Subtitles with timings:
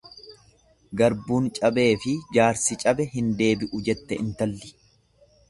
[1.01, 4.75] Garbuun cabeefi jaarsi cabe hin deebi'u jette intalli.